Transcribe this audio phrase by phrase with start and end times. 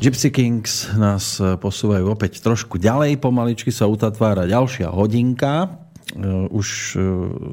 [0.00, 5.68] Gypsy Kings nás posúvajú opäť trošku ďalej, pomaličky sa utatvára ďalšia hodinka.
[6.16, 7.00] E, už e,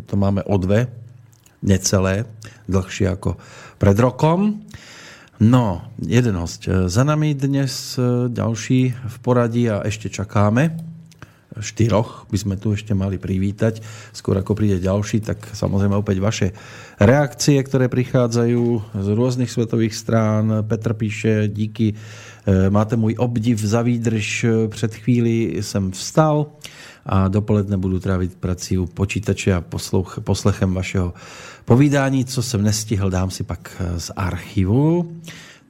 [0.07, 0.87] to máme o dve,
[1.59, 2.23] necelé,
[2.71, 3.35] dlhšie ako
[3.75, 4.63] pred rokom.
[5.43, 10.86] No, jeden host za nami dnes, e, ďalší v poradí a ešte čakáme.
[11.59, 13.81] Štyroch by sme tu ešte mali privítať.
[14.13, 16.47] Skôr ako príde ďalší, tak samozrejme opäť vaše
[16.97, 18.63] reakcie, ktoré prichádzajú
[18.95, 20.65] z rôznych svetových strán.
[20.67, 21.97] Petr píše, díky
[22.47, 24.45] Eh, máte můj obdiv za výdrž.
[24.67, 26.47] Před chvíli jsem vstal
[27.05, 31.13] a dopoledne budu trávit prací u počítače a poslouch, poslechem vašeho
[31.65, 32.25] povídání.
[32.25, 35.11] Co jsem nestihl, dám si pak eh, z archivu.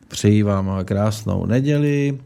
[0.07, 2.17] Přeji vám krásnou neděli.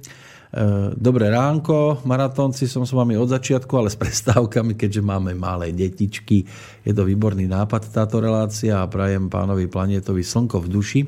[1.00, 6.44] Dobré ránko, maratonci som s vami od začiatku, ale s prestávkami, keďže máme malé detičky.
[6.84, 11.02] Je to výborný nápad táto relácia a prajem pánovi planetovi slnko v duši.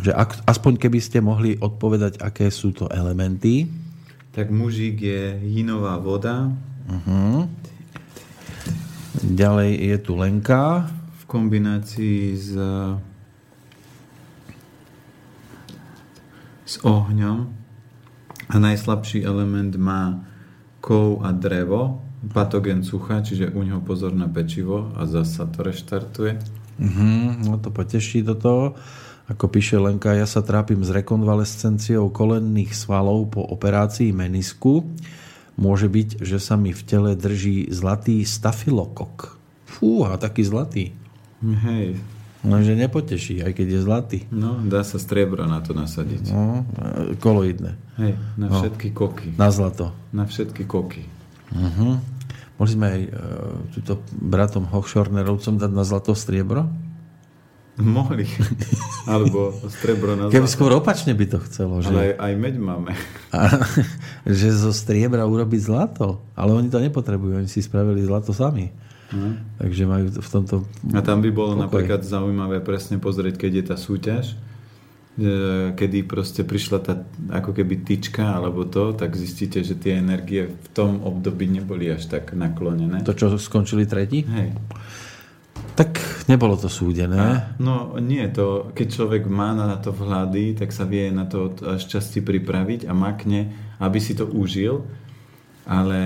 [0.00, 3.68] Že ak, aspoň keby ste mohli odpovedať, aké sú to elementy.
[4.32, 6.48] Tak mužík je jinová voda.
[6.88, 7.52] Uh-huh.
[9.20, 10.88] Ďalej je tu Lenka.
[11.20, 12.56] V kombinácii s,
[16.66, 17.46] s ohňom.
[18.50, 20.26] A najslabší element má
[20.82, 22.02] kov a drevo.
[22.26, 26.42] Patogen sucha, čiže u neho pozor na pečivo a zasa to reštartuje.
[26.76, 28.74] Mm-hmm, no to poteší do toho.
[29.26, 34.86] Ako píše Lenka, ja sa trápim s rekonvalescenciou kolenných svalov po operácii menisku.
[35.58, 39.38] Môže byť, že sa mi v tele drží zlatý stafilokok.
[39.66, 40.84] Fúha, taký zlatý.
[41.42, 41.98] Hej.
[42.44, 44.18] Lenže nepoteší, aj keď je zlatý.
[44.28, 46.30] No, dá sa striebro na to nasadiť.
[46.30, 46.68] No,
[47.18, 47.74] koloidné.
[47.96, 48.60] Hej, na no.
[48.60, 49.32] všetky koky.
[49.40, 49.96] Na zlato.
[50.12, 51.08] Na všetky koky.
[51.54, 51.96] Uh-huh.
[52.56, 53.12] Mohli sme aj uh,
[53.72, 56.68] túto bratom Hochschornerovcom dať na zlato striebro?
[57.76, 58.24] Mohli.
[59.12, 60.34] Alebo striebro na zlato.
[60.40, 61.84] Keby skôr opačne by to chcelo.
[61.84, 61.92] Že...
[61.92, 62.92] Ale aj, aj meď máme.
[63.36, 63.40] A,
[64.40, 66.24] že zo striebra urobiť zlato.
[66.32, 67.44] Ale oni to nepotrebujú.
[67.44, 68.72] Oni si spravili zlato sami.
[69.06, 69.38] Hmm.
[69.62, 70.54] Takže majú v tomto...
[70.94, 71.62] A tam by bolo pokoj.
[71.62, 74.34] napríklad zaujímavé presne pozrieť, keď je tá súťaž
[75.72, 80.68] kedy proste prišla tá ako keby tyčka alebo to, tak zistíte, že tie energie v
[80.76, 83.00] tom období neboli až tak naklonené.
[83.00, 84.28] To, čo skončili tretí?
[84.28, 84.52] Hej.
[85.72, 85.96] Tak
[86.28, 87.16] nebolo to súdené.
[87.16, 91.48] A, no nie, to, keď človek má na to vhľady, tak sa vie na to
[91.64, 94.84] až časti pripraviť a makne, aby si to užil,
[95.64, 96.00] ale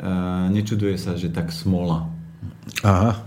[0.00, 2.08] uh, nečuduje sa, že tak smola.
[2.82, 3.26] Aha.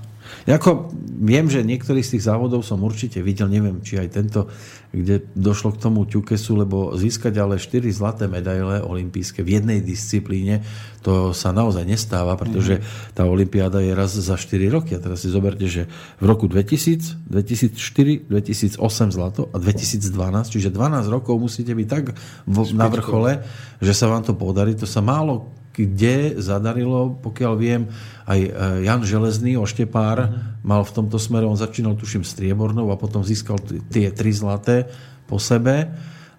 [0.49, 4.49] Jako, viem, že niektorý z tých závodov som určite videl, neviem, či aj tento,
[4.89, 10.65] kde došlo k tomu ťukesu, lebo získať ale 4 zlaté medaile olimpijské v jednej disciplíne,
[11.05, 12.81] to sa naozaj nestáva, pretože
[13.13, 14.97] tá olimpiáda je raz za 4 roky.
[14.97, 15.85] A teraz si zoberte, že
[16.17, 18.81] v roku 2000, 2004, 2008
[19.13, 20.09] zlato a 2012,
[20.49, 22.17] čiže 12 rokov musíte byť tak
[22.49, 23.45] vo, na vrchole,
[23.79, 24.73] že sa vám to podarí.
[24.75, 27.87] To sa málo kde zadarilo, pokiaľ viem,
[28.27, 28.51] aj e,
[28.83, 30.59] Jan Železný, oštepár, uh-huh.
[30.65, 33.57] mal v tomto smere, on začínal tuším striebornou a potom získal
[33.89, 34.89] tie tri zlaté
[35.29, 35.87] po sebe,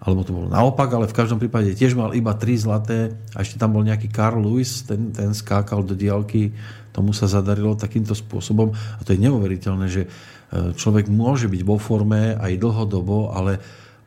[0.01, 3.61] alebo to bolo naopak, ale v každom prípade tiež mal iba tri zlaté a ešte
[3.61, 6.57] tam bol nejaký Carl Lewis, ten, ten skákal do diálky,
[6.89, 10.09] tomu sa zadarilo takýmto spôsobom a to je neuveriteľné, že e,
[10.73, 13.61] človek môže byť vo forme aj dlhodobo, ale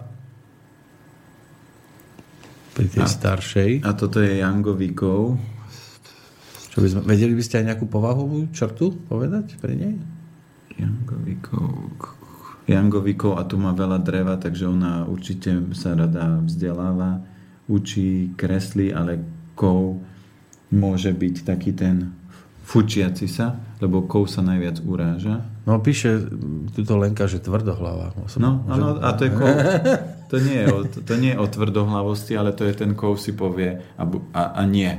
[2.75, 3.71] pri tej A- staršej.
[3.81, 5.39] A toto je Jangový kov.
[6.69, 9.95] Čo by sme, vedeli by ste aj nejakú povahovú črtu povedať pri nej?
[10.75, 11.71] Jangový kov.
[12.65, 17.23] Jangový kov a tu má veľa dreva, takže ona určite sa rada vzdeláva,
[17.65, 19.23] učí, kreslí, ale
[19.53, 20.03] kov
[20.67, 22.11] môže byť taký ten
[22.65, 25.45] fučiaci sa, lebo kov sa najviac uráža.
[25.63, 26.25] No píše
[26.73, 28.11] tuto Lenka, že tvrdohlava.
[28.25, 29.47] Som- No, áno, a to je kov.
[30.29, 33.37] To nie je, o, to nie je o tvrdohlavosti, ale to je ten kov si
[33.37, 34.89] povie a, a, a nie.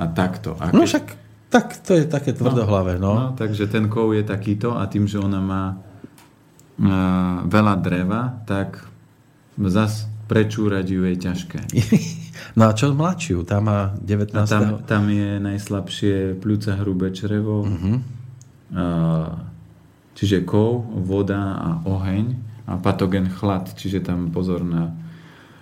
[0.00, 0.56] A takto.
[0.56, 3.10] A No však tak to je také tvrdohlavé, no.
[3.10, 8.86] No, takže ten kov je takýto a tým, že ona má uh, veľa dreva, tak
[9.58, 11.60] zas prečúrať ju je ťažké.
[12.50, 13.46] No a čo mladšiu?
[13.46, 14.34] Tá má 19.
[14.34, 17.96] A tam, tam je najslabšie pľúca hrubé črevo, uh-huh.
[18.74, 19.30] uh,
[20.18, 24.94] čiže kov, voda a oheň patogen chlad, čiže tam pozor na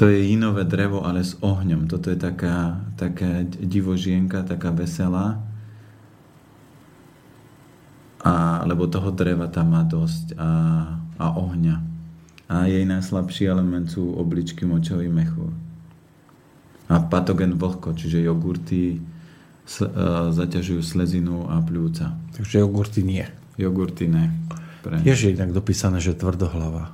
[0.00, 1.84] To je inové drevo, ale s ohňom.
[1.84, 5.44] Toto je taká, taká divožienka, taká veselá.
[8.22, 10.50] A, lebo toho dreva tam má dosť a,
[11.18, 11.76] a ohňa.
[12.48, 15.52] A jej najslabší element sú obličky močový mechúr.
[16.88, 19.00] A patogen vlhko, čiže jogurty
[19.64, 22.12] s, uh, zaťažujú slezinu a pľúca.
[22.36, 23.24] Takže jogurty nie.
[23.56, 24.32] Jogurty ne.
[24.84, 25.00] Pre...
[25.00, 26.92] Tiež je inak dopísané, že tvrdohlava.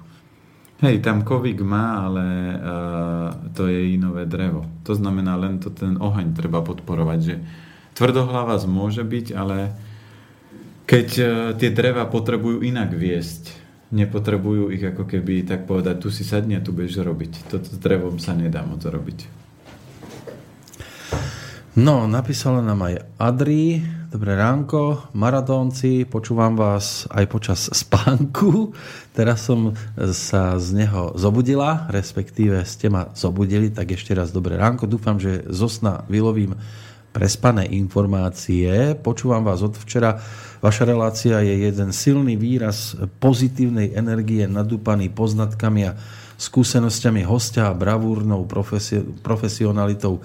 [0.79, 4.63] Hej, tam kovík má, ale uh, to je inové drevo.
[4.87, 7.35] To znamená, len to ten oheň treba podporovať, že
[7.99, 9.75] tvrdohlava môže byť, ale
[10.87, 11.29] keď uh,
[11.59, 13.59] tie dreva potrebujú inak viesť,
[13.91, 17.51] nepotrebujú ich ako keby tak povedať, tu si sadne, tu budeš robiť.
[17.51, 19.38] Toto s drevom sa nedá moc robiť.
[21.77, 23.85] No, napísala nám aj Adri.
[24.09, 28.73] Dobré ránko, maratónci, počúvam vás aj počas spánku.
[29.17, 29.77] Teraz som
[30.17, 34.89] sa z neho zobudila, respektíve ste ma zobudili, tak ešte raz dobré ránko.
[34.89, 36.57] Dúfam, že zo sna vylovím
[37.13, 38.97] prespané informácie.
[38.97, 40.17] Počúvam vás od včera.
[40.65, 46.01] Vaša relácia je jeden silný výraz pozitívnej energie, nadúpaný poznatkami a
[46.41, 50.25] skúsenosťami hostia a bravúrnou profesi- profesionalitou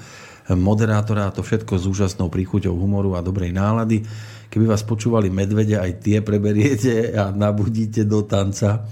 [0.52, 4.04] moderátora a to všetko s úžasnou príchuťou humoru a dobrej nálady.
[4.52, 8.84] Keby vás počúvali medvede, aj tie preberiete a nabudíte do tanca.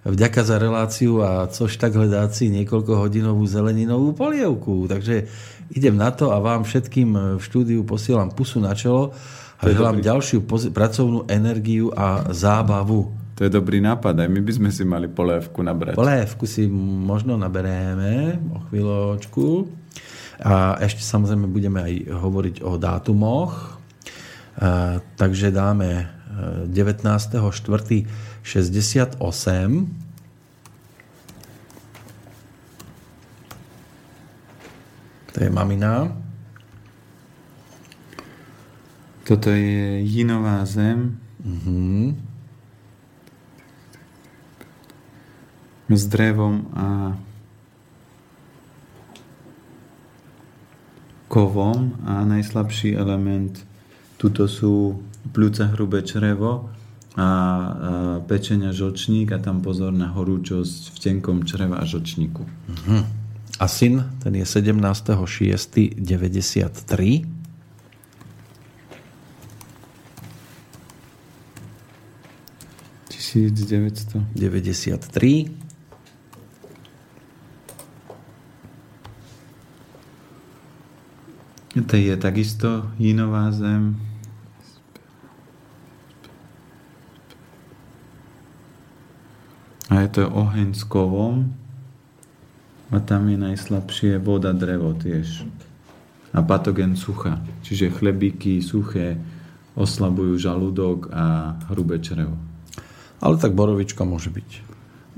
[0.00, 4.88] Vďaka za reláciu a což tak hledáci niekoľko hodinovú zeleninovú polievku.
[4.88, 5.28] Takže
[5.76, 9.12] idem na to a vám všetkým v štúdiu posielam pusu na čelo
[9.60, 13.12] a želám ďalšiu poz- pracovnú energiu a zábavu.
[13.36, 15.96] To je dobrý nápad, aj my by sme si mali polévku nabrať.
[15.96, 19.44] Polévku si možno nabereme o chvíľočku.
[20.40, 23.76] A ešte samozrejme budeme aj hovoriť o dátumoch.
[24.56, 26.08] E, takže dáme
[26.66, 28.48] 19.4.68.
[35.30, 36.16] To je mamina.
[39.24, 41.20] Toto je Jinová zem.
[41.44, 42.18] Mhm.
[45.90, 47.18] S drevom a
[51.30, 53.62] kovom a najslabší element
[54.18, 54.98] tuto sú
[55.30, 56.74] pľúca hrubé črevo
[57.14, 62.42] a, pečenia žlčník a tam pozor na horúčosť v tenkom čreva a žlčníku.
[62.66, 63.22] Mhm.
[63.60, 67.28] A syn, ten je 17.6.93.
[73.20, 74.24] 1900.
[81.80, 83.96] To je takisto Jinová zem.
[89.88, 91.50] A je to oheň s kovom.
[92.90, 95.46] A tam je najslabšie voda, drevo tiež.
[96.36, 97.42] A patogen sucha.
[97.64, 99.18] Čiže chlebíky suché
[99.78, 102.34] oslabujú žalúdok a hrubé črevo.
[103.22, 104.50] Ale tak borovička môže byť.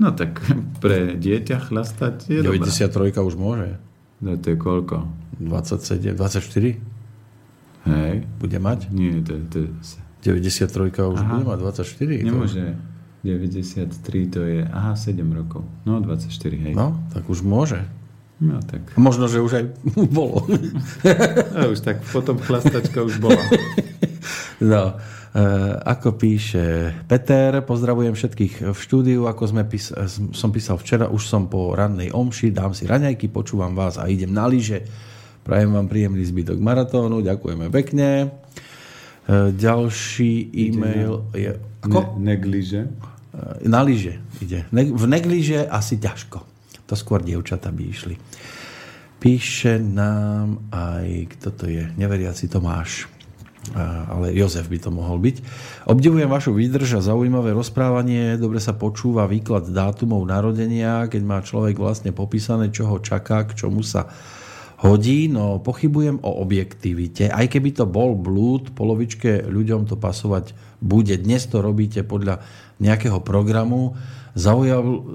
[0.01, 0.41] No tak
[0.83, 3.19] pre dieťa chlastať je 93 dobré.
[3.21, 3.69] už môže.
[4.23, 5.03] No to je koľko?
[5.43, 6.79] 27, 24
[7.83, 8.15] Hej.
[8.39, 8.79] bude mať.
[8.95, 9.59] Nie, to, to,
[10.23, 11.43] 93 už Aha.
[11.43, 12.23] bude mať 24.
[12.23, 12.63] nemôže.
[12.63, 15.63] To, 93 to je, aha, 7 rokov.
[15.87, 16.27] No, 24,
[16.59, 16.73] hej.
[16.75, 17.87] No, tak už môže.
[18.43, 18.83] No, tak.
[18.95, 19.65] A možno, že už aj
[20.11, 20.43] bolo.
[21.55, 23.39] A už tak potom chlastačka už bola.
[24.63, 24.95] No,
[25.33, 29.89] ako píše Peter, pozdravujem všetkých v štúdiu, ako sme pís-
[30.29, 34.29] som písal včera, už som po rannej omši, dám si raňajky, počúvam vás a idem
[34.29, 34.85] na lyže.
[35.41, 38.09] Prajem vám príjemný zbytok maratónu, ďakujeme pekne.
[38.23, 41.51] E, ďalší e-mail je...
[41.83, 42.15] Ako?
[42.21, 42.81] Ne, negliže.
[42.87, 44.69] E, na lyže ide.
[44.69, 46.45] Ne, v negliže asi ťažko.
[46.87, 48.15] To skôr dievčata by išli.
[49.17, 53.12] Píše nám aj, kto to je, neveriaci Tomáš
[54.09, 55.39] ale Jozef by to mohol byť.
[55.87, 61.79] Obdivujem vašu výdrž a zaujímavé rozprávanie, dobre sa počúva výklad dátumov narodenia, keď má človek
[61.79, 64.11] vlastne popísané, čo ho čaká, k čomu sa
[64.83, 67.31] hodí, no pochybujem o objektivite.
[67.31, 70.51] Aj keby to bol blúd, polovičke ľuďom to pasovať
[70.83, 71.15] bude.
[71.15, 72.43] Dnes to robíte podľa
[72.83, 73.95] nejakého programu.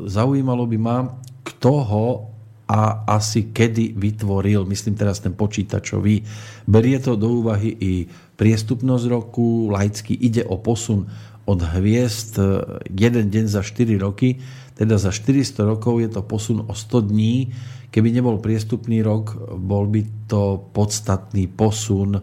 [0.09, 2.09] Zaujímalo by ma, kto ho
[2.69, 6.21] a asi kedy vytvoril, myslím teraz ten počítačový.
[6.69, 7.93] Berie to do úvahy i
[8.38, 11.11] priestupnosť roku, laicky ide o posun
[11.45, 12.47] od hviezd e,
[12.87, 14.38] jeden deň za 4 roky,
[14.78, 17.50] teda za 400 rokov je to posun o 100 dní.
[17.90, 22.14] Keby nebol priestupný rok, bol by to podstatný posun.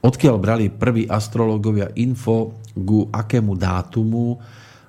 [0.00, 4.40] Odkiaľ brali prví astrologovia info ku akému dátumu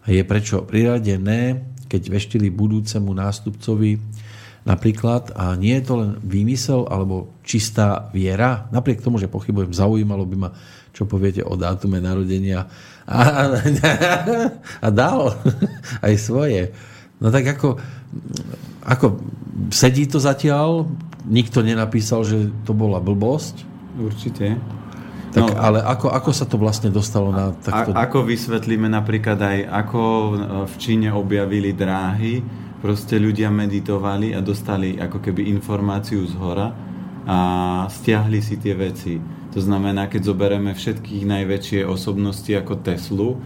[0.07, 3.99] je prečo priradené, keď veštili budúcemu nástupcovi
[4.63, 5.35] napríklad.
[5.35, 8.65] A nie je to len výmysel alebo čistá viera.
[8.73, 10.49] Napriek tomu, že pochybujem, zaujímalo by ma,
[10.91, 12.65] čo poviete o dátume narodenia.
[13.05, 13.21] A,
[14.81, 15.37] a dal
[16.01, 16.73] aj svoje.
[17.21, 17.77] No tak ako,
[18.81, 19.05] ako
[19.69, 20.89] sedí to zatiaľ,
[21.29, 23.61] nikto nenapísal, že to bola blbosť.
[23.95, 24.57] Určite.
[25.31, 27.91] Tak, no, ale ako, ako sa to vlastne dostalo na takto...
[27.91, 30.01] A, ako vysvetlíme napríklad aj, ako
[30.65, 32.39] v Číne objavili dráhy,
[32.79, 36.94] proste ľudia meditovali a dostali ako keby informáciu z hora
[37.25, 37.37] a
[37.89, 39.17] stiahli si tie veci.
[39.51, 43.37] To znamená, keď zoberieme všetkých najväčšie osobnosti ako Teslu, e,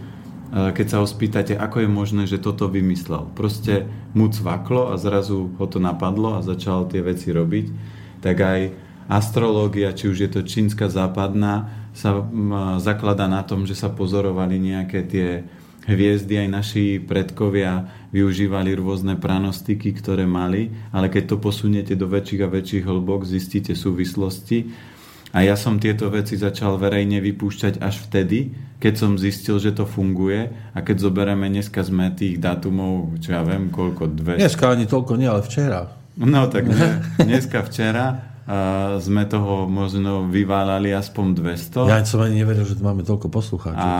[0.76, 3.32] keď sa ho spýtate, ako je možné, že toto vymyslel.
[3.32, 7.66] Proste mu cvaklo a zrazu ho to napadlo a začal tie veci robiť.
[8.20, 8.60] Tak aj
[9.08, 12.22] astrológia, či už je to čínska západná, sa
[12.78, 15.28] zakladá na tom, že sa pozorovali nejaké tie
[15.90, 22.42] hviezdy aj naši predkovia využívali rôzne pranostiky, ktoré mali, ale keď to posuniete do väčších
[22.46, 24.70] a väčších hĺbok, zistíte súvislosti.
[25.30, 28.50] A ja som tieto veci začal verejne vypúšťať až vtedy,
[28.82, 33.46] keď som zistil, že to funguje a keď zoberieme dneska sme tých dátumov, čo ja
[33.46, 34.42] viem, koľko, dve...
[34.42, 35.86] Dneska ani toľko nie, ale včera.
[36.18, 41.86] No tak ne, dneska včera a sme toho možno vyválali aspoň 200.
[41.86, 43.78] Ja som ani nevedel, že tu máme toľko poslucháčov.
[43.78, 43.94] A,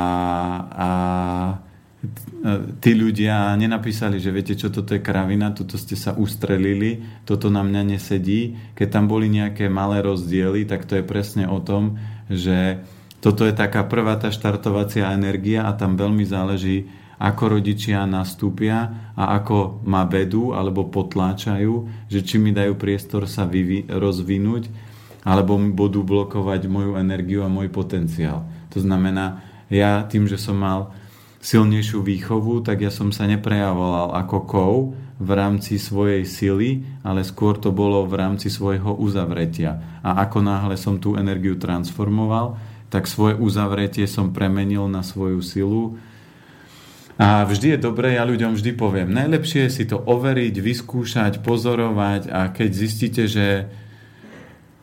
[0.74, 0.88] a
[2.80, 7.60] tí ľudia nenapísali, že viete čo, toto je kravina, toto ste sa ustrelili, toto na
[7.60, 8.56] mňa nesedí.
[8.72, 12.00] Keď tam boli nejaké malé rozdiely, tak to je presne o tom,
[12.32, 12.80] že
[13.20, 16.88] toto je taká prvá tá štartovacia energia a tam veľmi záleží,
[17.20, 23.44] ako rodičia nastúpia a ako ma vedú alebo potláčajú, že či mi dajú priestor sa
[23.44, 24.72] vyvi- rozvinúť
[25.20, 28.48] alebo budú blokovať moju energiu a môj potenciál.
[28.72, 30.96] To znamená, ja tým, že som mal
[31.40, 34.74] silnejšiu výchovu, tak ja som sa neprejavoval ako kov
[35.20, 40.00] v rámci svojej sily, ale skôr to bolo v rámci svojho uzavretia.
[40.04, 42.60] A ako náhle som tú energiu transformoval,
[42.92, 45.96] tak svoje uzavretie som premenil na svoju silu.
[47.20, 52.32] A vždy je dobré, ja ľuďom vždy poviem, najlepšie je si to overiť, vyskúšať, pozorovať
[52.32, 53.68] a keď zistíte, že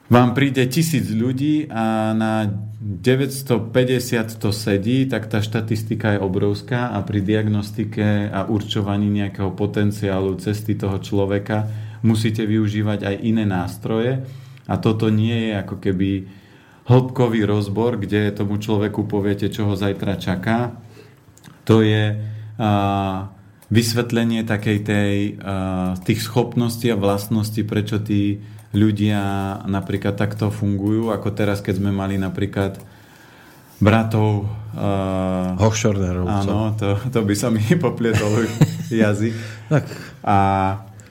[0.07, 2.47] vám príde tisíc ľudí a na
[2.79, 10.39] 950 to sedí, tak tá štatistika je obrovská a pri diagnostike a určovaní nejakého potenciálu
[10.39, 11.67] cesty toho človeka
[12.05, 14.23] musíte využívať aj iné nástroje
[14.67, 16.09] a toto nie je ako keby
[16.87, 20.79] hĺbkový rozbor, kde tomu človeku poviete, čo ho zajtra čaká.
[21.67, 22.71] To je a,
[23.67, 28.39] vysvetlenie takej tej, a, tých schopností a vlastností, prečo tí
[28.75, 29.21] ľudia
[29.67, 32.79] napríklad takto fungujú, ako teraz, keď sme mali napríklad
[33.77, 36.49] bratov uh, Hochschornerovcov.
[36.49, 38.49] Áno, to, to by sa mi poplietol
[38.89, 39.35] jazyk.
[39.69, 39.85] tak.
[40.25, 40.37] A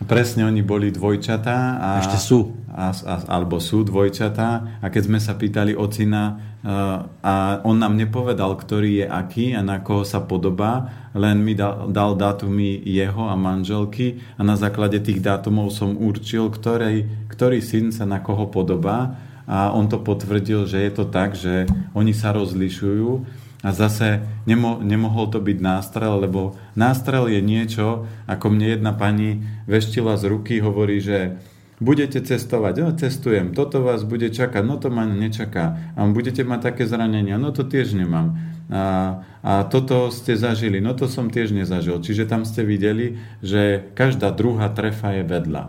[0.05, 1.57] presne oni boli dvojčatá.
[1.81, 2.53] A, Ešte sú.
[2.69, 4.81] A, a, alebo sú dvojčatá.
[4.85, 9.65] A keď sme sa pýtali ocina, uh, a on nám nepovedal, ktorý je aký a
[9.65, 15.01] na koho sa podobá, len mi dal, dal dátumy jeho a manželky a na základe
[15.01, 20.67] tých dátumov som určil, ktorý, ktorý syn sa na koho podobá a on to potvrdil,
[20.67, 23.25] že je to tak, že oni sa rozlišujú
[23.67, 29.43] a zase nemo, nemohol to byť nástrel, lebo nástrel je niečo, ako mne jedna pani
[29.67, 31.35] veštila z ruky, hovorí, že
[31.83, 35.99] budete cestovať, no cestujem, toto vás bude čakať, no to ma nečaká.
[35.99, 38.39] A budete mať také zranenia, no to tiež nemám.
[38.71, 41.99] A, a toto ste zažili, no to som tiež nezažil.
[41.99, 45.65] Čiže tam ste videli, že každá druhá trefa je vedľa.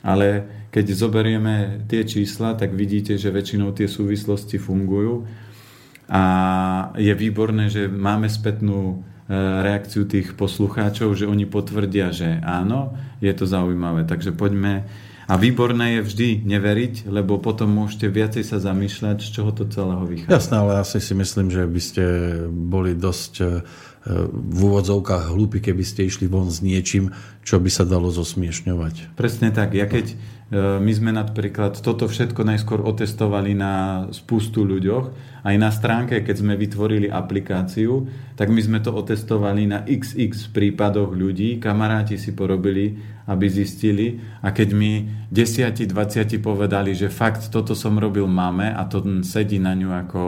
[0.00, 0.28] Ale
[0.72, 5.43] keď zoberieme tie čísla, tak vidíte, že väčšinou tie súvislosti fungujú
[6.08, 6.22] a
[7.00, 9.34] je výborné, že máme spätnú e,
[9.64, 12.92] reakciu tých poslucháčov, že oni potvrdia, že áno,
[13.24, 14.04] je to zaujímavé.
[14.04, 14.84] Takže poďme.
[15.24, 20.04] A výborné je vždy neveriť, lebo potom môžete viacej sa zamýšľať, z čoho to celého
[20.04, 20.28] vychádza.
[20.28, 22.04] Jasné, ale asi si myslím, že by ste
[22.52, 23.44] boli dosť e,
[24.28, 29.16] v úvodzovkách hlúpi, keby ste išli von s niečím, čo by sa dalo zosmiešňovať.
[29.16, 29.72] Presne tak.
[29.72, 30.16] Ja keď e,
[30.76, 36.56] my sme napríklad toto všetko najskôr otestovali na spustu ľuďoch, aj na stránke, keď sme
[36.56, 42.96] vytvorili aplikáciu, tak my sme to otestovali na XX prípadoch ľudí, kamaráti si porobili,
[43.28, 44.24] aby zistili.
[44.40, 49.76] A keď mi 10-20 povedali, že fakt toto som robil mame a to sedí na
[49.76, 50.22] ňu ako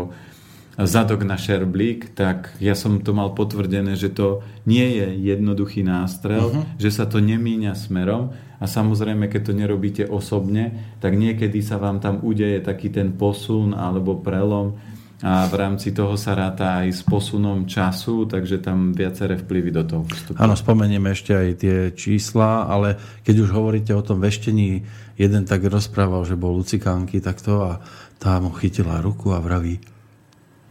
[0.84, 6.52] zadok na šerblík, tak ja som to mal potvrdené, že to nie je jednoduchý nástrel,
[6.52, 6.76] uh-huh.
[6.76, 8.36] že sa to nemíňa smerom.
[8.60, 13.72] A samozrejme, keď to nerobíte osobne, tak niekedy sa vám tam udeje taký ten posun
[13.72, 14.76] alebo prelom
[15.24, 19.82] a v rámci toho sa ráta aj s posunom času, takže tam viaceré vplyvy do
[19.88, 20.36] toho vstupujú.
[20.36, 24.84] Áno, spomenieme ešte aj tie čísla, ale keď už hovoríte o tom veštení,
[25.16, 27.80] jeden tak rozprával, že bol Lucikánky takto a
[28.20, 29.80] tá mu chytila ruku a vraví,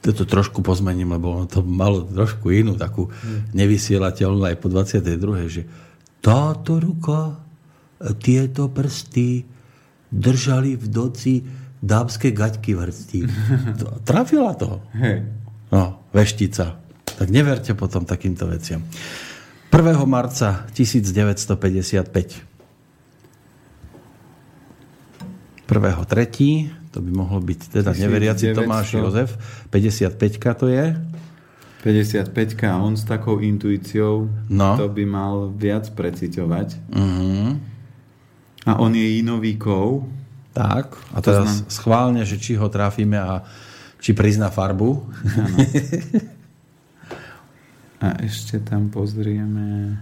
[0.06, 3.10] to trošku pozmením, lebo ono to malo trošku inú takú
[3.58, 5.50] nevysielateľnú aj po 22.
[5.50, 5.66] že
[6.22, 7.42] táto ruka,
[8.22, 9.42] tieto prsty
[10.14, 11.34] držali v doci
[11.86, 13.30] dámske gaťky vrstí.
[14.10, 14.82] Trafila to.
[15.70, 16.82] No, veštica.
[17.06, 18.82] Tak neverte potom takýmto veciam.
[19.70, 20.02] 1.
[20.10, 22.10] marca 1955.
[25.70, 25.70] 1.
[25.70, 26.96] 3.
[26.96, 28.04] To by mohlo byť teda 1900...
[28.08, 29.30] neveriaci Tomáš Jozef.
[29.70, 30.16] 55
[30.58, 30.96] to je.
[31.86, 34.74] 55 a on s takou intuíciou no.
[34.74, 36.82] to by mal viac preciťovať.
[36.90, 37.62] Uh-huh.
[38.66, 40.10] A on je inovíkov.
[40.56, 40.96] Tak.
[41.12, 41.68] A to teraz znam...
[41.68, 43.44] schválne, že či ho trafíme a
[44.00, 44.90] či prizna farbu.
[45.36, 45.58] Ano.
[48.06, 49.98] A ešte tam pozrieme...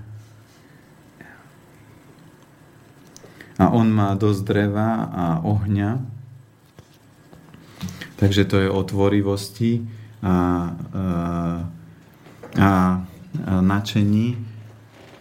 [3.62, 6.02] A on má dosť dreva a ohňa.
[8.18, 9.86] Takže to je o tvorivosti
[10.26, 10.36] a, a,
[12.58, 12.72] a,
[13.46, 14.42] a načení.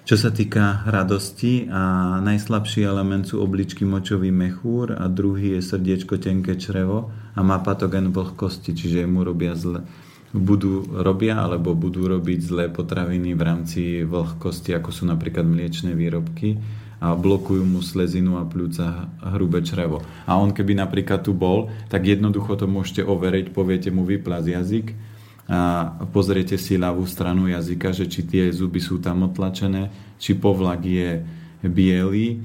[0.02, 6.18] Čo sa týka radosti a najslabší element sú obličky močový mechúr a druhý je srdiečko
[6.18, 9.86] tenké črevo a má patogen vlhkosti, čiže mu robia zle,
[10.34, 16.58] budú robia alebo budú robiť zlé potraviny v rámci vlhkosti, ako sú napríklad mliečne výrobky
[16.98, 19.06] a blokujú mu slezinu a pľúca
[19.38, 20.02] hrubé črevo.
[20.26, 25.11] A on keby napríklad tu bol, tak jednoducho to môžete overiť, poviete mu vyplaz jazyk
[25.50, 29.90] a pozriete si ľavú stranu jazyka, že či tie zuby sú tam otlačené,
[30.22, 31.26] či povlak je
[31.66, 32.42] biely.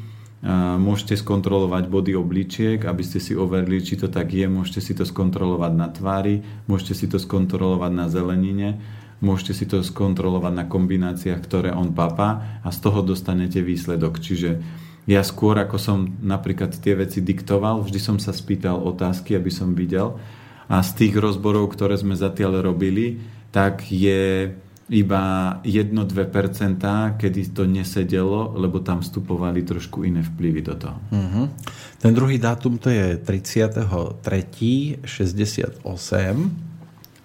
[0.77, 4.49] Môžete skontrolovať body obličiek, aby ste si overili, či to tak je.
[4.49, 8.69] Môžete si to skontrolovať na tvári, môžete si to skontrolovať na zelenine
[9.17, 14.21] môžete si to skontrolovať na kombináciách, ktoré on papá a z toho dostanete výsledok.
[14.21, 14.62] Čiže
[15.07, 19.73] ja skôr, ako som napríklad tie veci diktoval, vždy som sa spýtal otázky, aby som
[19.73, 20.19] videl.
[20.67, 23.19] A z tých rozborov, ktoré sme zatiaľ robili,
[23.51, 24.51] tak je
[24.88, 25.23] iba
[25.67, 30.97] 1-2%, kedy to nesedelo, lebo tam vstupovali trošku iné vplyvy do toho.
[31.12, 31.51] Uh-huh.
[31.99, 35.03] Ten druhý dátum to je 33.
[35.03, 35.84] 68.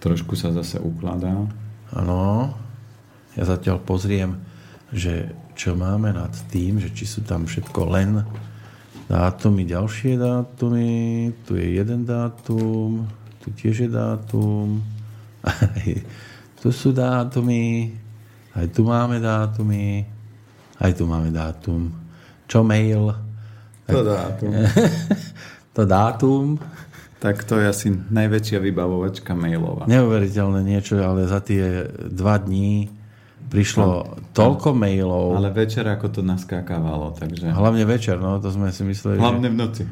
[0.03, 1.47] Trošku sa zase ukladá.
[1.95, 2.51] Áno.
[3.39, 4.43] Ja zatiaľ pozriem,
[4.91, 8.27] že čo máme nad tým, že či sú tam všetko len
[9.07, 10.91] dátumy, ďalšie dátumy,
[11.47, 13.07] tu je jeden dátum,
[13.43, 14.79] tu tiež je dátum,
[15.43, 15.83] aj
[16.63, 17.91] tu sú dátumy,
[18.55, 20.07] aj tu máme dátumy,
[20.79, 21.91] aj tu máme dátum.
[22.47, 23.11] Čo mail?
[23.91, 24.53] To dátum.
[25.77, 26.45] to dátum.
[27.23, 29.87] Tak to je asi najväčšia vybavovačka mailová.
[29.87, 32.91] Neuveriteľné niečo, ale za tie dva dní
[33.47, 33.99] prišlo no,
[34.35, 35.39] toľko mailov.
[35.39, 37.15] Ale večer ako to naskákávalo.
[37.15, 37.55] Takže...
[37.55, 39.23] Hlavne večer, no to sme si mysleli.
[39.23, 39.55] Hlavne že...
[39.55, 39.83] v noci.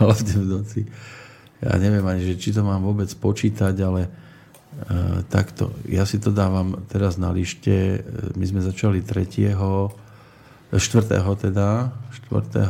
[0.00, 0.80] Hlavne v noci.
[1.62, 5.70] Ja neviem ani, že či to mám vôbec počítať, ale uh, takto.
[5.86, 8.02] Ja si to dávam teraz na lište.
[8.02, 9.54] E, my sme začali 3.
[9.54, 10.74] 4.
[11.38, 11.94] teda,
[12.28, 12.66] 4.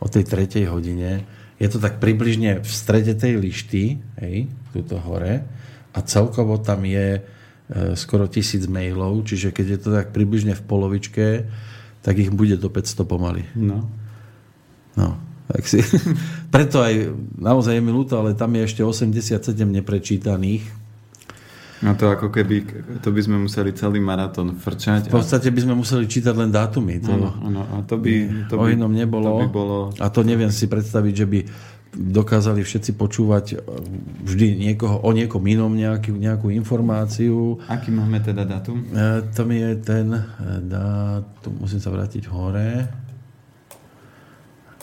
[0.00, 0.72] o tej 3.
[0.72, 1.28] hodine
[1.62, 3.82] je to tak približne v strede tej lišty,
[4.18, 5.46] hej, tuto hore,
[5.94, 10.66] a celkovo tam je e, skoro tisíc mailov, čiže keď je to tak približne v
[10.66, 11.26] polovičke,
[12.02, 13.46] tak ich bude do 500 pomaly.
[13.54, 13.86] No.
[14.98, 15.22] No,
[15.64, 15.78] si...
[16.54, 20.82] Preto aj naozaj je mi ľúto, ale tam je ešte 87 neprečítaných.
[21.82, 22.62] No to ako keby,
[23.02, 25.10] to by sme museli celý maratón frčať.
[25.10, 27.02] V podstate by sme museli čítať len dátumy.
[27.02, 29.26] To, Áno, áno, a to by, to o by, inom nebolo.
[29.26, 29.78] to by bolo...
[29.98, 31.38] A to neviem si predstaviť, že by
[31.92, 33.56] dokázali všetci počúvať e,
[34.24, 37.60] vždy niekoho, o niekom inom nejakú, nejakú informáciu.
[37.68, 38.80] Aký máme teda datum?
[38.88, 40.22] E, to mi je ten e,
[40.64, 42.88] dátum, musím sa vrátiť hore.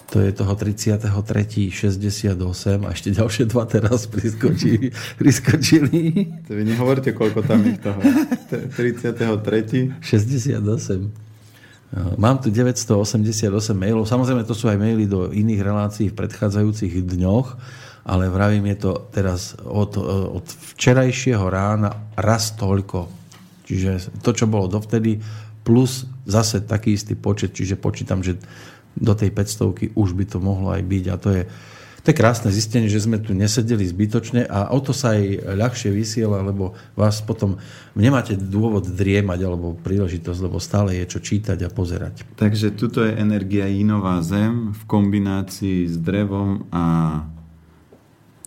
[0.09, 2.33] To je toho 33.68
[2.81, 4.89] a ešte ďalšie dva teraz priskočili.
[5.21, 6.01] priskočili.
[6.49, 8.01] To vy nehovorte, koľko tam je toho.
[8.49, 10.01] 33.
[10.01, 11.29] 68.
[12.17, 14.05] Mám tu 988 mailov.
[14.09, 17.47] Samozrejme, to sú aj maily do iných relácií v predchádzajúcich dňoch,
[18.05, 19.97] ale vravím, je to teraz od,
[20.37, 23.09] od včerajšieho rána raz toľko.
[23.69, 25.21] Čiže to, čo bolo dovtedy,
[25.61, 28.37] plus zase taký istý počet, čiže počítam, že
[28.97, 31.43] do tej 500 už by to mohlo aj byť a to je
[31.99, 35.91] to je krásne zistenie, že sme tu nesedeli zbytočne a o to sa aj ľahšie
[35.91, 37.59] vysiela, lebo vás potom
[37.91, 42.23] nemáte dôvod driemať alebo príležitosť, lebo stále je čo čítať a pozerať.
[42.39, 47.27] Takže tuto je energia Jinová zem v kombinácii s drevom a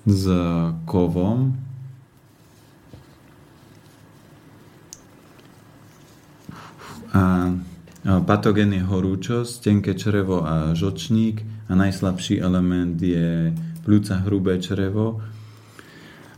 [0.08, 0.24] s
[0.88, 1.52] kovom.
[7.12, 7.52] A
[8.02, 13.54] Patogen je horúčosť, tenké črevo a žočník a najslabší element je
[13.86, 15.22] pľúca hrubé črevo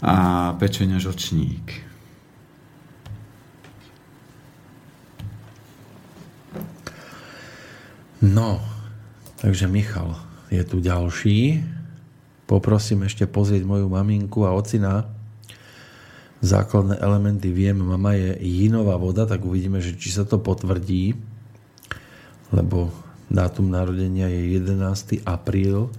[0.05, 1.65] a pečenia žočník.
[8.21, 8.61] No,
[9.41, 10.21] takže Michal
[10.53, 11.65] je tu ďalší.
[12.45, 15.09] Poprosím ešte pozrieť moju maminku a ocina.
[16.45, 21.33] Základné elementy viem, mama je jinová voda, tak uvidíme, že či sa to potvrdí
[22.55, 22.95] lebo
[23.27, 25.27] dátum narodenia je 11.
[25.27, 25.91] apríl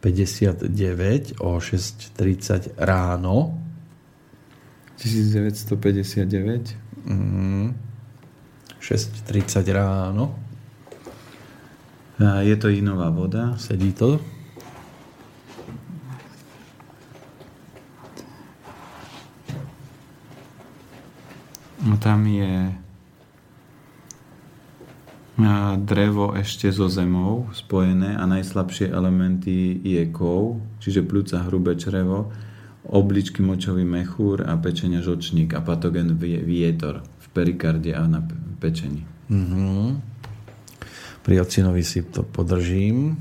[0.00, 3.60] 59 o 6.30 ráno.
[4.96, 7.04] 1959?
[7.04, 7.76] Mm,
[8.80, 10.38] 6.30 ráno.
[12.18, 13.54] A je to inová voda.
[13.60, 14.20] Sedí to?
[21.84, 22.74] No tam je
[25.78, 32.34] drevo ešte so zemou spojené a najslabšie elementy je kov, čiže pľúca hrubé črevo,
[32.82, 38.24] obličky močový mechúr a pečenia žočník a patogen vietor v perikarde a na
[38.58, 39.06] pečení.
[39.30, 39.84] Mm-hmm.
[41.22, 43.14] Pri ocinovi si to podržím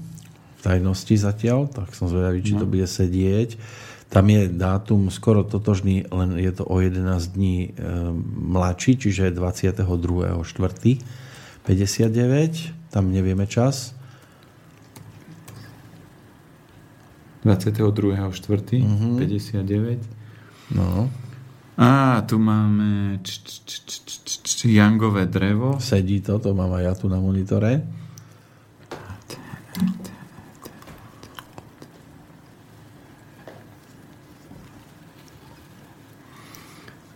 [0.57, 2.63] v tajnosti zatiaľ, tak som zvedavý, či no.
[2.63, 3.59] to bude sedieť.
[4.07, 7.03] Tam je dátum skoro totožný, len je to o 11
[7.35, 7.85] dní e,
[8.39, 11.26] mladší, čiže 22.4.
[11.67, 13.91] 59, tam nevieme čas.
[17.43, 18.31] 22.4.
[18.87, 19.19] Uh-huh.
[19.19, 19.99] 59.
[20.71, 21.11] No.
[21.77, 23.19] A tu máme
[24.65, 25.79] jangové drevo.
[25.79, 27.83] Sedí to, to mám aj ja tu na monitore.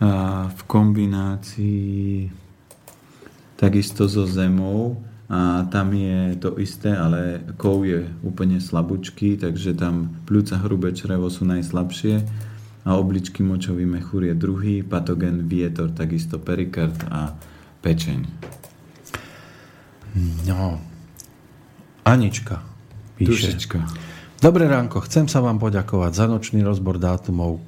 [0.01, 0.11] A
[0.51, 2.40] v kombinácii
[3.61, 10.17] takisto so zemou a tam je to isté, ale kov je úplne slabúčky, takže tam
[10.25, 12.25] pľúca hrubé črevo sú najslabšie
[12.81, 17.37] a obličky močový mechúr je druhý, patogen vietor, takisto perikard a
[17.85, 18.25] pečeň.
[20.49, 20.81] No,
[22.01, 22.65] Anička
[23.15, 23.29] píše.
[23.29, 23.79] Dušička.
[24.41, 27.61] Dobré ránko, chcem sa vám poďakovať za nočný rozbor dátumov.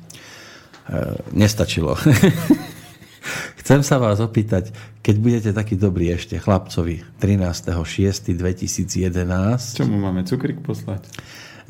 [0.90, 1.94] E, nestačilo.
[3.64, 9.08] Chcem sa vás opýtať, keď budete taký dobrý ešte chlapcovi 13.6.2011.
[9.80, 11.08] Čo mu máme cukrik poslať?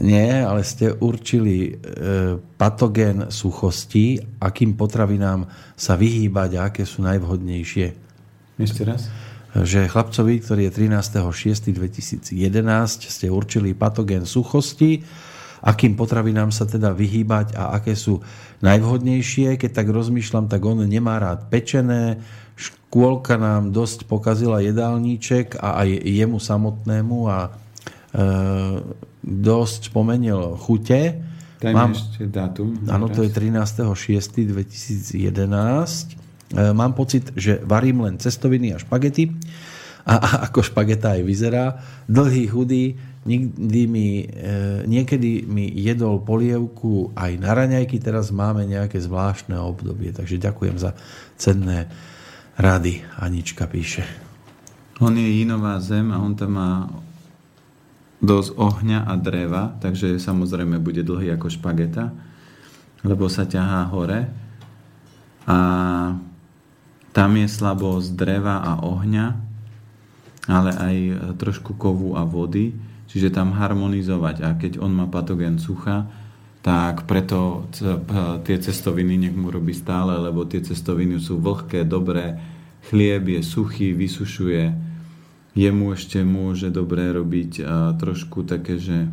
[0.01, 1.73] Nie, ale ste určili e,
[2.57, 5.45] patogén suchosti, akým potravinám
[5.77, 7.87] sa vyhýbať a aké sú najvhodnejšie.
[8.57, 9.13] Ešte raz?
[9.53, 12.41] Že chlapcovi, ktorý je 13.6.2011,
[13.05, 15.05] ste určili patogén suchosti,
[15.63, 18.19] akým potravinám sa teda vyhýbať a aké sú
[18.59, 19.55] najvhodnejšie.
[19.55, 22.19] Keď tak rozmýšľam, tak on nemá rád pečené,
[22.59, 27.51] škôlka nám dosť pokazila jedálníček a aj jemu samotnému a e,
[29.23, 31.23] dosť spomenil chute.
[31.63, 32.75] Dajme mám, ešte dátum.
[32.91, 35.23] Áno, to je 13.6.2011.
[35.23, 39.31] E, mám pocit, že varím len cestoviny a špagety
[40.03, 41.79] a, a ako špageta aj vyzerá.
[42.11, 48.99] Dlhý, chudý, nikdy mi, e, niekedy mi jedol polievku aj na raňajky, teraz máme nejaké
[48.99, 50.91] zvláštne obdobie, takže ďakujem za
[51.39, 51.87] cenné
[52.59, 54.03] rady, Anička píše.
[55.01, 56.71] On je inová zem a on tam má
[58.23, 62.13] dosť ohňa a dreva, takže samozrejme bude dlhý ako špageta,
[63.03, 64.31] lebo sa ťahá hore.
[65.43, 65.57] A
[67.11, 69.25] tam je slabosť dreva a ohňa,
[70.47, 70.95] ale aj
[71.35, 72.71] trošku kovu a vody,
[73.13, 74.35] čiže tam harmonizovať.
[74.41, 76.09] A keď on má patogen sucha,
[76.65, 77.69] tak preto
[78.41, 82.41] tie cestoviny nech mu robí stále, lebo tie cestoviny sú vlhké, dobré,
[82.89, 84.73] chlieb je suchý, vysušuje,
[85.53, 87.61] jemu ešte môže dobre robiť
[87.99, 89.11] trošku také, že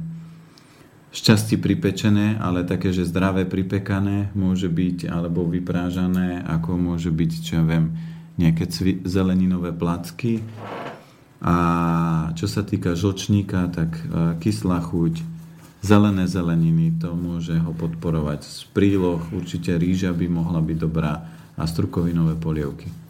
[1.11, 7.59] šťastie pripečené, ale také, že zdravé pripekané môže byť, alebo vyprážané, ako môže byť, čo
[7.59, 7.99] ja viem,
[8.39, 10.39] nejaké cvi- zeleninové placky.
[11.41, 11.55] A
[12.37, 13.97] čo sa týka žlčníka, tak
[14.45, 15.25] kyslá chuť,
[15.81, 18.45] zelené zeleniny, to môže ho podporovať.
[18.45, 21.25] Z príloh určite rýža by mohla byť dobrá
[21.57, 23.01] a strukovinové polievky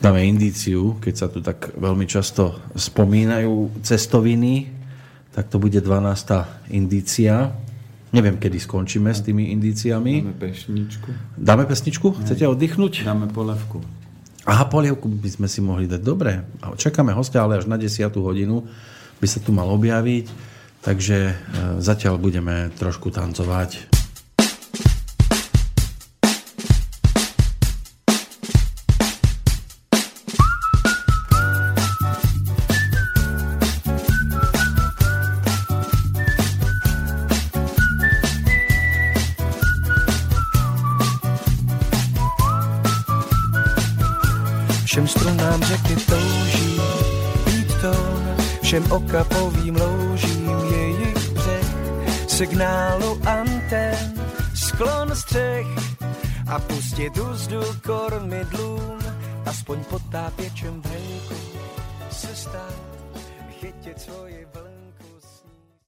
[0.00, 4.68] dáme indíciu, keď sa tu tak veľmi často spomínajú cestoviny,
[5.32, 6.72] tak to bude 12.
[6.72, 7.52] indícia.
[8.14, 10.24] Neviem, kedy skončíme s tými indíciami.
[10.24, 11.10] Dáme pesničku.
[11.36, 12.06] Dáme pesničku?
[12.24, 13.04] Chcete oddychnúť?
[13.04, 13.82] Dáme polevku.
[14.46, 16.00] Aha, polievku by sme si mohli dať.
[16.06, 16.38] Dobre.
[16.78, 18.14] Čakáme hostia, ale až na 10.
[18.14, 18.62] hodinu
[19.18, 20.54] by sa tu mal objaviť.
[20.86, 21.34] Takže e,
[21.82, 23.95] zatiaľ budeme trošku tancovať.